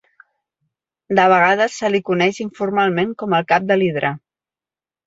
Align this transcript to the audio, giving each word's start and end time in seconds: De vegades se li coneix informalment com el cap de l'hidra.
De 1.19 1.25
vegades 1.33 1.75
se 1.83 1.91
li 1.93 2.03
coneix 2.09 2.41
informalment 2.49 3.17
com 3.23 3.39
el 3.43 3.49
cap 3.55 3.71
de 3.75 3.81
l'hidra. 3.83 4.15